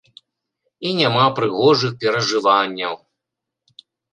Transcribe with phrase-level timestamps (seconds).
[0.87, 2.93] І няма прыгожых перажыванняў.